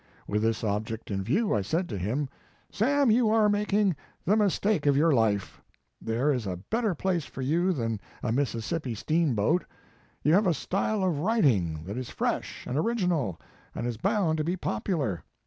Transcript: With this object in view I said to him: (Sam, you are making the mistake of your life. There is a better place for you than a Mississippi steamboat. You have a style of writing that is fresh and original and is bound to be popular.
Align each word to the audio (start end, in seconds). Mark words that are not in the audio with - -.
With 0.27 0.41
this 0.41 0.63
object 0.63 1.11
in 1.11 1.21
view 1.21 1.53
I 1.53 1.61
said 1.61 1.87
to 1.89 1.97
him: 1.99 2.27
(Sam, 2.71 3.11
you 3.11 3.29
are 3.29 3.47
making 3.47 3.95
the 4.25 4.35
mistake 4.35 4.87
of 4.87 4.97
your 4.97 5.11
life. 5.13 5.61
There 6.01 6.33
is 6.33 6.47
a 6.47 6.57
better 6.57 6.95
place 6.95 7.25
for 7.25 7.43
you 7.43 7.71
than 7.71 7.99
a 8.23 8.31
Mississippi 8.31 8.95
steamboat. 8.95 9.63
You 10.23 10.33
have 10.33 10.47
a 10.47 10.55
style 10.55 11.03
of 11.03 11.19
writing 11.19 11.83
that 11.83 11.97
is 11.97 12.09
fresh 12.09 12.65
and 12.65 12.79
original 12.79 13.39
and 13.75 13.85
is 13.85 13.97
bound 13.97 14.39
to 14.39 14.43
be 14.43 14.57
popular. 14.57 15.23